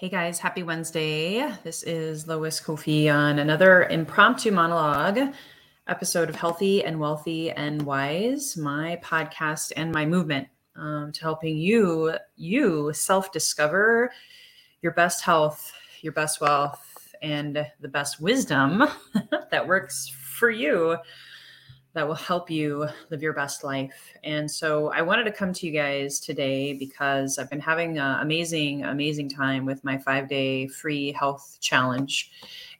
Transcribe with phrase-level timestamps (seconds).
[0.00, 1.46] Hey guys, happy Wednesday.
[1.62, 5.34] This is Lois Kofi on another impromptu monologue
[5.88, 11.58] episode of Healthy and Wealthy and Wise, my podcast and my movement um, to helping
[11.58, 14.10] you you self-discover
[14.80, 15.70] your best health,
[16.00, 18.84] your best wealth, and the best wisdom
[19.50, 20.96] that works for you
[21.92, 24.14] that will help you live your best life.
[24.22, 28.20] And so I wanted to come to you guys today because I've been having an
[28.20, 32.30] amazing, amazing time with my five day free health challenge.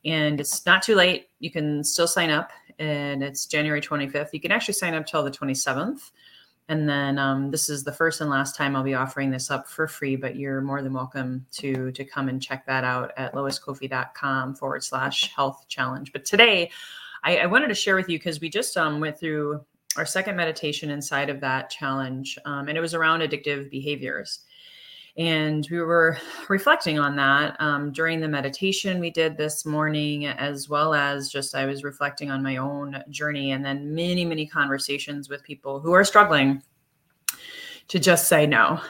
[0.04, 1.28] And it's not too late.
[1.40, 4.30] You can still sign up, and it's January 25th.
[4.32, 6.10] You can actually sign up till the 27th.
[6.70, 9.66] And then um, this is the first and last time I'll be offering this up
[9.66, 13.34] for free, but you're more than welcome to to come and check that out at
[13.34, 16.12] loiskofi.com forward slash health challenge.
[16.12, 16.70] But today
[17.24, 19.64] I, I wanted to share with you because we just um, went through
[19.96, 24.40] our second meditation inside of that challenge, um, and it was around addictive behaviors.
[25.16, 26.16] And we were
[26.48, 31.54] reflecting on that um, during the meditation we did this morning, as well as just
[31.54, 35.92] I was reflecting on my own journey, and then many, many conversations with people who
[35.92, 36.62] are struggling
[37.88, 38.80] to just say no.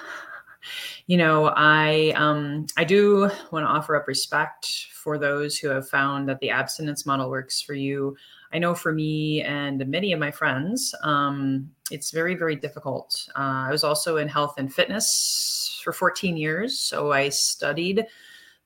[1.10, 5.88] You know, I um, I do want to offer up respect for those who have
[5.88, 8.16] found that the abstinence model works for you.
[8.52, 13.28] I know for me and many of my friends, um, it's very, very difficult.
[13.30, 16.78] Uh, I was also in health and fitness for 14 years.
[16.78, 18.06] So I studied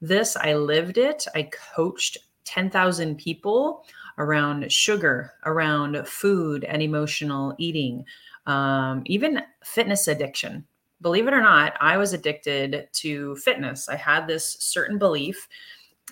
[0.02, 3.86] this, I lived it, I coached 10,000 people
[4.18, 8.04] around sugar, around food and emotional eating,
[8.44, 10.66] um, even fitness addiction.
[11.04, 13.90] Believe it or not, I was addicted to fitness.
[13.90, 15.46] I had this certain belief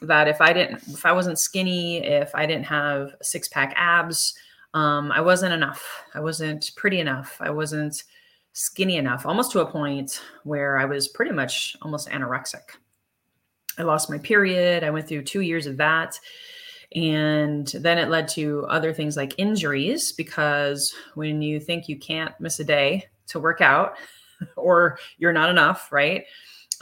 [0.03, 4.35] that if I didn't, if I wasn't skinny, if I didn't have six pack abs,
[4.75, 6.05] um, I wasn't enough.
[6.15, 7.39] I wasn't pretty enough.
[7.41, 8.05] I wasn't
[8.53, 12.77] skinny enough, almost to a point where I was pretty much almost anorexic.
[13.79, 14.85] I lost my period.
[14.85, 16.21] I went through two years of that.
[16.95, 22.39] And then it led to other things like injuries because when you think you can't
[22.41, 23.95] miss a day to work out
[24.57, 26.25] or you're not enough, right?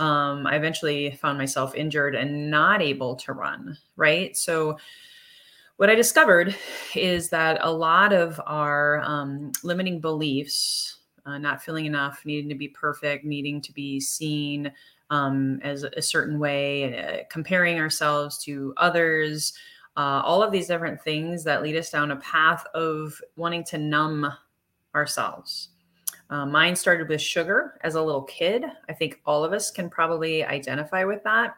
[0.01, 4.37] um, I eventually found myself injured and not able to run, right?
[4.37, 4.79] So,
[5.77, 6.55] what I discovered
[6.95, 12.55] is that a lot of our um, limiting beliefs, uh, not feeling enough, needing to
[12.55, 14.71] be perfect, needing to be seen
[15.09, 19.55] um, as a certain way, uh, comparing ourselves to others,
[19.97, 23.79] uh, all of these different things that lead us down a path of wanting to
[23.79, 24.31] numb
[24.95, 25.71] ourselves.
[26.31, 28.65] Uh, mine started with sugar as a little kid.
[28.89, 31.55] I think all of us can probably identify with that.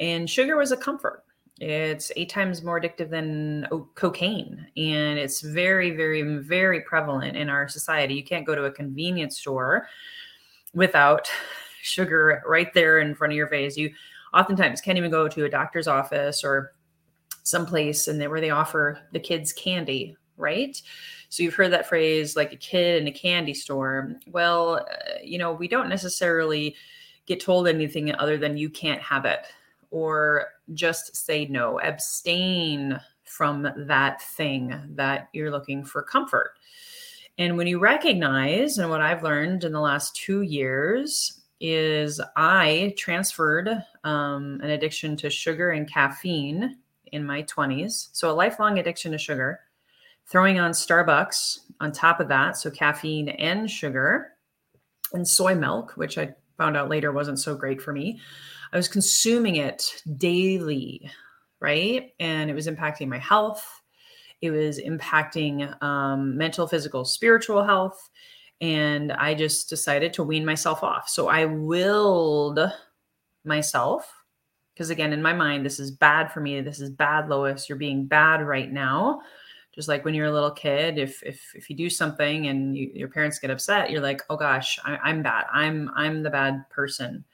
[0.00, 1.24] And sugar was a comfort.
[1.60, 4.66] It's eight times more addictive than cocaine.
[4.76, 8.14] And it's very, very, very prevalent in our society.
[8.14, 9.88] You can't go to a convenience store
[10.74, 11.30] without
[11.82, 13.76] sugar right there in front of your face.
[13.76, 13.92] You
[14.34, 16.72] oftentimes can't even go to a doctor's office or
[17.44, 20.80] someplace and they, where they offer the kids candy, right?
[21.28, 24.14] So you've heard that phrase like a kid in a candy store.
[24.28, 26.76] Well, uh, you know, we don't necessarily
[27.26, 29.46] get told anything other than you can't have it
[29.90, 36.52] or just say no, abstain from that thing that you're looking for comfort.
[37.36, 42.94] And when you recognize, and what I've learned in the last two years is I
[42.96, 43.68] transferred
[44.04, 46.78] um, an addiction to sugar and caffeine
[47.12, 48.08] in my 20s.
[48.12, 49.60] So a lifelong addiction to sugar
[50.28, 52.56] throwing on Starbucks on top of that.
[52.56, 54.32] So caffeine and sugar
[55.12, 58.20] and soy milk, which I found out later wasn't so great for me.
[58.72, 61.10] I was consuming it daily,
[61.60, 62.10] right?
[62.20, 63.64] And it was impacting my health.
[64.42, 68.10] It was impacting um, mental, physical, spiritual health.
[68.60, 71.08] And I just decided to wean myself off.
[71.08, 72.60] So I willed
[73.44, 74.12] myself,
[74.74, 76.60] because again, in my mind, this is bad for me.
[76.60, 77.68] This is bad, Lois.
[77.68, 79.20] You're being bad right now
[79.78, 82.90] just like when you're a little kid if if if you do something and you,
[82.94, 85.44] your parents get upset you're like oh gosh I, am bad.
[85.52, 87.24] I'm i'm the bad person.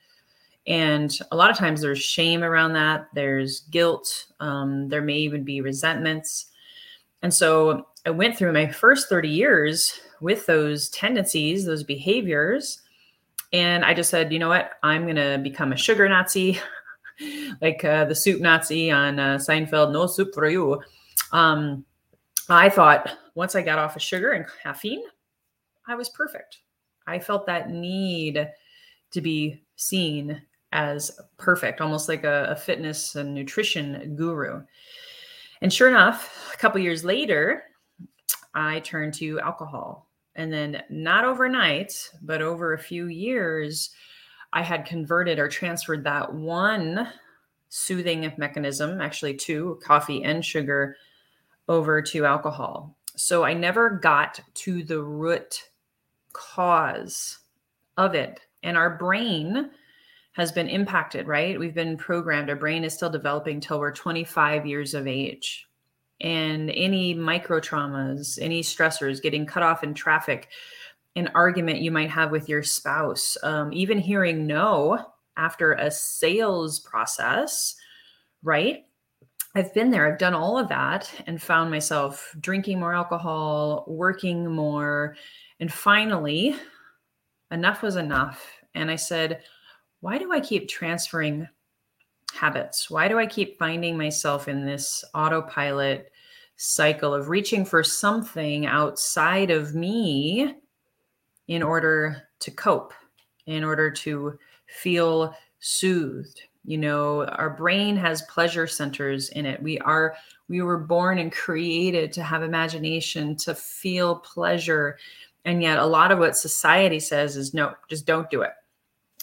[0.66, 5.42] And a lot of times there's shame around that there's guilt um, there may even
[5.42, 6.50] be resentments.
[7.22, 12.82] And so i went through my first 30 years with those tendencies those behaviors
[13.54, 14.72] and i just said you know what?
[14.82, 16.60] I'm going to become a sugar nazi
[17.62, 20.82] like uh, the soup nazi on uh, seinfeld no soup for you.
[21.32, 21.86] Um,
[22.48, 25.04] I thought once I got off of sugar and caffeine,
[25.86, 26.58] I was perfect.
[27.06, 28.48] I felt that need
[29.10, 30.42] to be seen
[30.72, 34.62] as perfect, almost like a, a fitness and nutrition guru.
[35.62, 37.64] And sure enough, a couple years later,
[38.54, 40.10] I turned to alcohol.
[40.36, 43.90] And then, not overnight, but over a few years,
[44.52, 47.08] I had converted or transferred that one
[47.68, 50.96] soothing mechanism, actually two, coffee and sugar,
[51.68, 52.96] over to alcohol.
[53.16, 55.68] So I never got to the root
[56.32, 57.38] cause
[57.96, 58.40] of it.
[58.62, 59.70] And our brain
[60.32, 61.58] has been impacted, right?
[61.58, 62.50] We've been programmed.
[62.50, 65.66] Our brain is still developing till we're 25 years of age.
[66.20, 70.48] And any micro traumas, any stressors, getting cut off in traffic,
[71.16, 74.98] an argument you might have with your spouse, um, even hearing no
[75.36, 77.76] after a sales process,
[78.42, 78.84] right?
[79.56, 80.10] I've been there.
[80.10, 85.16] I've done all of that and found myself drinking more alcohol, working more.
[85.60, 86.56] And finally,
[87.52, 88.44] enough was enough.
[88.74, 89.42] And I said,
[90.00, 91.48] why do I keep transferring
[92.34, 92.90] habits?
[92.90, 96.10] Why do I keep finding myself in this autopilot
[96.56, 100.56] cycle of reaching for something outside of me
[101.46, 102.92] in order to cope,
[103.46, 104.36] in order to
[104.66, 106.42] feel soothed?
[106.64, 109.62] You know our brain has pleasure centers in it.
[109.62, 110.16] We are
[110.48, 114.98] we were born and created to have imagination to feel pleasure.
[115.44, 118.52] And yet a lot of what society says is no just don't do it.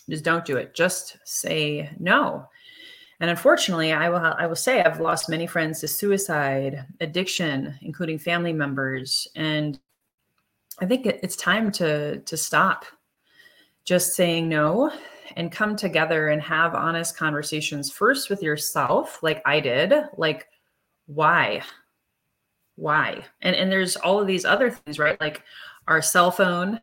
[0.10, 0.74] Just don't do it.
[0.76, 2.48] Just say no.
[3.20, 8.20] And unfortunately i will i will say i've lost many friends to suicide addiction including
[8.20, 9.28] family members.
[9.36, 9.80] And
[10.80, 12.86] i think it's time to to stop
[13.84, 14.92] just saying no
[15.36, 20.48] and come together and have honest conversations first with yourself like i did like
[21.14, 21.62] why?
[22.76, 23.26] Why?
[23.42, 25.20] And and there's all of these other things right?
[25.20, 25.44] Like
[25.88, 26.80] our cell phone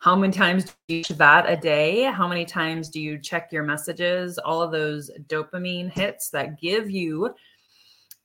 [0.00, 2.02] how many times do you use that a day?
[2.02, 4.36] How many times do you check your messages?
[4.36, 7.34] All of those dopamine hits that give you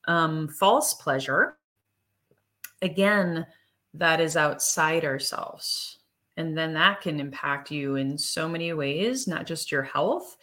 [0.10, 1.58] um, false pleasure.
[2.82, 3.46] Again
[3.94, 5.97] that is outside ourselves
[6.38, 10.38] and then that can impact you in so many ways, not just your health.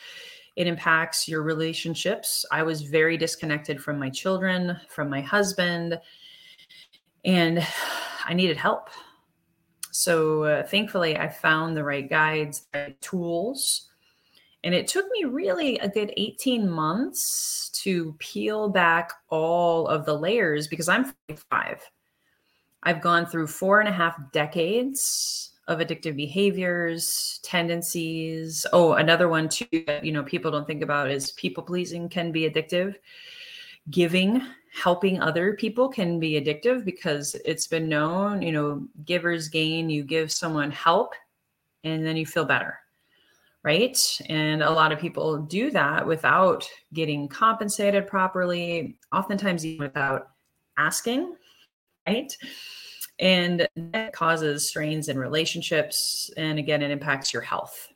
[0.56, 2.44] It impacts your relationships.
[2.50, 5.98] I was very disconnected from my children, from my husband,
[7.24, 7.66] and
[8.26, 8.90] I needed help.
[9.90, 13.88] So uh, thankfully, I found the right guides, the right tools.
[14.64, 20.18] And it took me really a good 18 months to peel back all of the
[20.18, 21.88] layers because I'm 45.
[22.82, 28.66] I've gone through four and a half decades of addictive behaviors, tendencies.
[28.72, 32.32] Oh, another one too that you know people don't think about is people pleasing can
[32.32, 32.94] be addictive.
[33.90, 39.90] Giving, helping other people can be addictive because it's been known, you know, givers gain,
[39.90, 41.14] you give someone help
[41.84, 42.78] and then you feel better.
[43.62, 43.98] Right?
[44.28, 50.28] And a lot of people do that without getting compensated properly, oftentimes even without
[50.76, 51.36] asking,
[52.06, 52.36] right?
[53.18, 56.30] And that causes strains in relationships.
[56.36, 57.92] And again, it impacts your health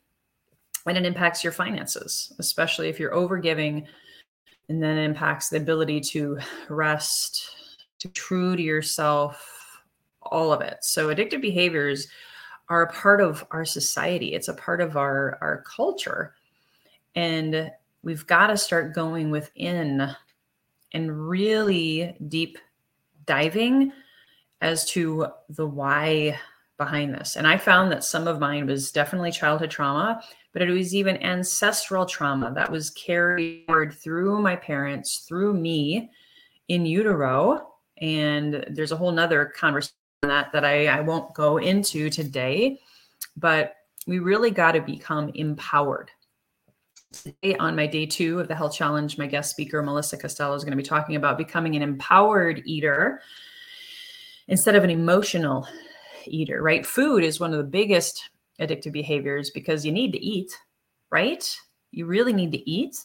[0.85, 3.85] and it impacts your finances, especially if you're overgiving.
[4.69, 6.39] And then it impacts the ability to
[6.69, 9.81] rest, to true to yourself,
[10.21, 10.77] all of it.
[10.81, 12.07] So addictive behaviors
[12.69, 14.33] are a part of our society.
[14.33, 16.35] It's a part of our, our culture.
[17.15, 17.71] And
[18.03, 20.15] we've got to start going within
[20.93, 22.57] and really deep
[23.25, 23.91] diving
[24.61, 26.37] as to the why
[26.77, 27.35] behind this.
[27.35, 30.21] And I found that some of mine was definitely childhood trauma,
[30.53, 36.09] but it was even ancestral trauma that was carried through my parents, through me
[36.69, 37.73] in utero.
[38.01, 42.79] And there's a whole nother conversation that that I, I won't go into today,
[43.37, 43.75] but
[44.07, 46.11] we really got to become empowered.
[47.11, 50.63] Today, on my day two of the health challenge, my guest speaker, Melissa Costello, is
[50.63, 53.21] going to be talking about becoming an empowered eater
[54.49, 55.65] instead of an emotional
[56.25, 56.85] eater, right?
[56.85, 58.29] Food is one of the biggest
[58.59, 60.51] addictive behaviors because you need to eat,
[61.11, 61.55] right?
[61.91, 62.97] You really need to eat.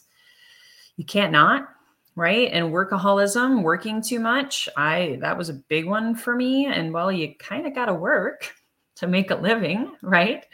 [0.97, 1.69] You can't not,
[2.15, 2.49] right?
[2.51, 7.11] And workaholism, working too much, I that was a big one for me and well,
[7.11, 8.53] you kind of got to work
[8.95, 10.45] to make a living, right?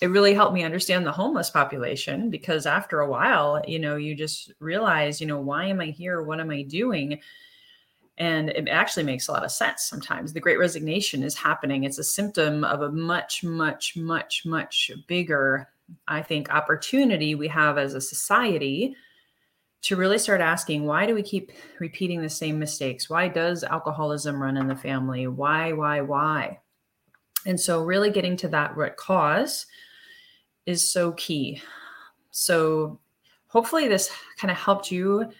[0.00, 4.14] It really helped me understand the homeless population because after a while, you know, you
[4.14, 6.22] just realize, you know, why am I here?
[6.22, 7.20] What am I doing?
[8.16, 10.32] And it actually makes a lot of sense sometimes.
[10.32, 11.84] The great resignation is happening.
[11.84, 15.68] It's a symptom of a much, much, much, much bigger,
[16.06, 18.94] I think, opportunity we have as a society
[19.82, 23.10] to really start asking why do we keep repeating the same mistakes?
[23.10, 25.26] Why does alcoholism run in the family?
[25.26, 26.60] Why, why, why?
[27.46, 29.66] And so, really getting to that root cause
[30.64, 31.60] is so key.
[32.30, 32.98] So,
[33.48, 35.30] hopefully, this kind of helped you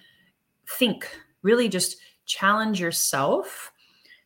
[0.69, 1.09] think,
[1.43, 3.73] really just challenge yourself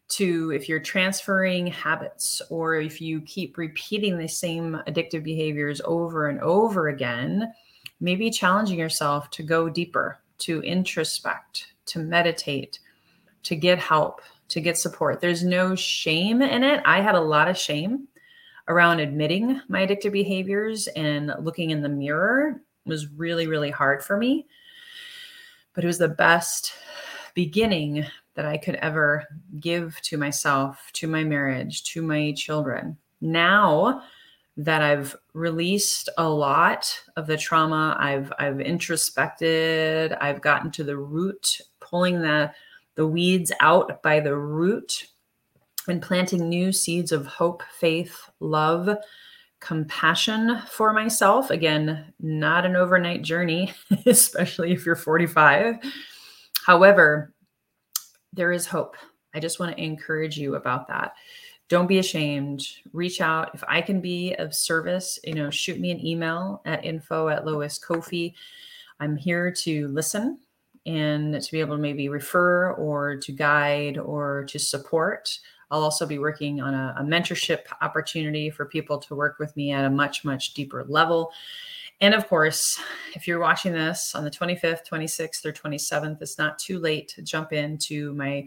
[0.09, 6.28] to if you're transferring habits or if you keep repeating the same addictive behaviors over
[6.28, 7.52] and over again,
[8.00, 12.78] maybe challenging yourself to go deeper, to introspect, to meditate,
[13.43, 15.21] to get help, to get support.
[15.21, 16.81] There's no shame in it.
[16.87, 18.09] I had a lot of shame
[18.67, 24.17] around admitting my addictive behaviors and looking in the mirror was really, really hard for
[24.17, 24.47] me.
[25.75, 26.73] But it was the best
[27.38, 28.04] beginning
[28.35, 29.25] that I could ever
[29.61, 32.97] give to myself, to my marriage, to my children.
[33.21, 34.02] Now
[34.57, 40.97] that I've released a lot of the trauma, I've I've introspected, I've gotten to the
[40.97, 42.50] root, pulling the
[42.97, 45.07] the weeds out by the root
[45.87, 48.99] and planting new seeds of hope, faith, love,
[49.61, 51.50] compassion for myself.
[51.50, 53.73] Again, not an overnight journey,
[54.07, 55.78] especially if you're 45.
[56.69, 57.33] However,
[58.35, 58.95] there is hope.
[59.35, 61.15] I just want to encourage you about that.
[61.71, 62.63] Don't be ashamed.
[62.93, 63.55] Reach out.
[63.55, 67.47] If I can be of service, you know, shoot me an email at info at
[67.47, 68.35] Lois Kofi.
[69.01, 70.41] I'm here to listen
[70.85, 75.39] and to be able to maybe refer or to guide or to support.
[75.71, 79.73] I'll also be working on a, a mentorship opportunity for people to work with me
[79.73, 81.33] at a much, much deeper level.
[82.00, 82.81] And of course,
[83.14, 87.23] if you're watching this on the 25th, 26th, or 27th, it's not too late to
[87.23, 88.47] jump into my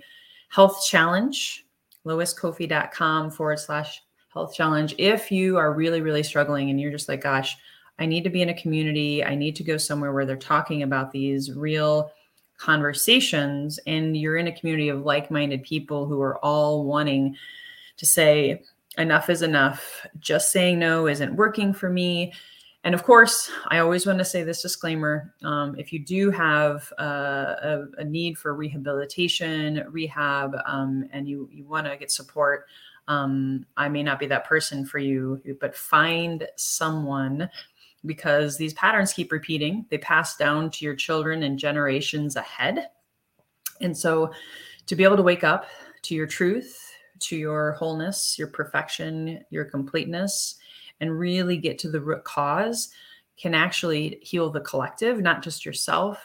[0.50, 1.66] health challenge,
[2.06, 4.02] loiskofi.com forward slash
[4.34, 4.96] health challenge.
[4.98, 7.58] If you are really, really struggling and you're just like, gosh,
[8.00, 10.84] I need to be in a community, I need to go somewhere where they're talking
[10.84, 12.12] about these real
[12.58, 17.36] conversations, and you're in a community of like minded people who are all wanting
[17.98, 18.62] to say,
[18.98, 20.06] enough is enough.
[20.20, 22.34] Just saying no isn't working for me
[22.84, 26.92] and of course, I always want to say this disclaimer um, if you do have
[27.00, 32.66] uh, a, a, need for rehabilitation, rehab, um, and you, you want to get support,
[33.08, 37.50] um, I may not be that person for you, but find someone
[38.06, 39.86] because these patterns keep repeating.
[39.90, 42.88] They pass down to your children and generations ahead.
[43.80, 44.32] And so
[44.88, 45.66] to be able to wake up
[46.04, 46.80] to your truth,
[47.20, 50.56] to your wholeness, your perfection, your completeness,
[51.02, 52.90] and really get to the root cause
[53.38, 56.24] can actually heal the collective, not just yourself,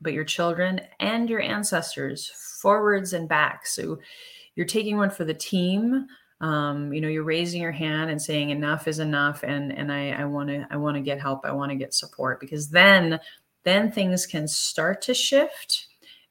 [0.00, 2.30] but your children and your ancestors
[2.60, 3.66] forwards and back.
[3.66, 3.98] So
[4.54, 6.06] you're taking one for the team.
[6.40, 9.42] Um, you know, you're raising your hand and saying enough is enough.
[9.42, 11.40] And, and I, want to, I want to get help.
[11.44, 13.18] I want to get support because then,
[13.64, 15.86] then things can start to shift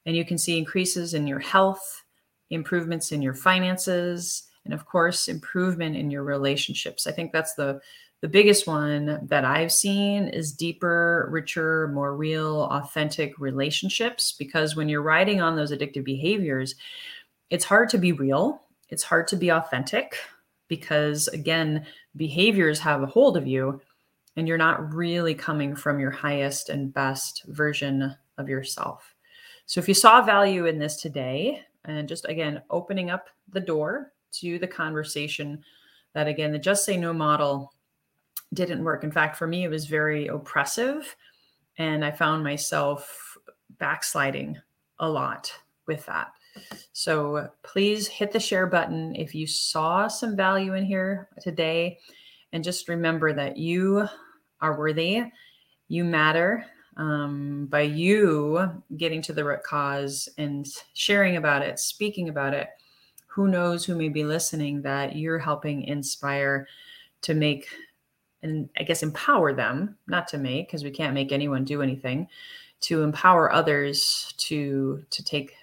[0.06, 2.04] and you can see increases in your health,
[2.50, 7.06] improvements in your finances, and of course improvement in your relationships.
[7.06, 7.80] I think that's the
[8.20, 14.88] the biggest one that i've seen is deeper richer more real authentic relationships because when
[14.88, 16.74] you're riding on those addictive behaviors
[17.50, 20.16] it's hard to be real it's hard to be authentic
[20.66, 23.80] because again behaviors have a hold of you
[24.38, 29.16] and you're not really coming from your highest and best version of yourself.
[29.66, 34.12] So if you saw value in this today and just again opening up the door
[34.32, 35.62] to the conversation
[36.14, 37.72] that again the just say no model
[38.54, 39.04] didn't work.
[39.04, 41.14] In fact for me it was very oppressive
[41.76, 43.36] and i found myself
[43.78, 44.56] backsliding
[45.00, 45.52] a lot
[45.86, 46.32] with that.
[46.92, 51.98] So please hit the share button if you saw some value in here today
[52.52, 54.06] and just remember that you
[54.60, 55.22] are worthy
[55.88, 56.64] you matter
[56.96, 62.68] um, by you getting to the root cause and sharing about it speaking about it
[63.28, 66.66] who knows who may be listening that you're helping inspire
[67.22, 67.68] to make
[68.42, 72.28] and I guess empower them, not to make, because we can't make anyone do anything,
[72.82, 75.54] to empower others to to take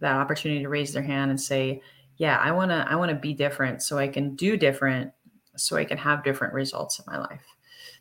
[0.00, 1.82] that opportunity to raise their hand and say,
[2.16, 5.12] yeah, I want to I want to be different so I can do different
[5.56, 7.44] so I can have different results in my life.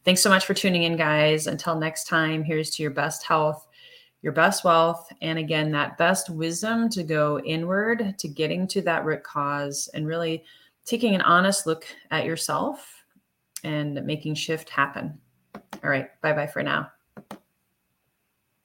[0.05, 1.47] Thanks so much for tuning in guys.
[1.47, 3.67] Until next time, here's to your best health
[4.21, 9.05] your best wealth, and again, that best wisdom to go inward to getting to that
[9.05, 10.43] root cause and really
[10.85, 13.03] taking an honest look at yourself
[13.63, 15.17] and making shift happen.
[15.55, 16.09] All right.
[16.21, 16.91] Bye bye for now.